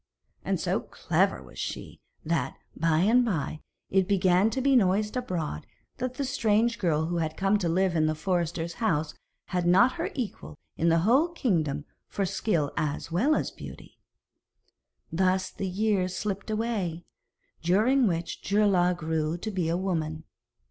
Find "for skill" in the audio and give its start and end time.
12.07-12.71